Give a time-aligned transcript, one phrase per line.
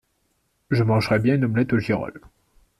[0.71, 2.21] Je mangerais bien une omelette aux girolles.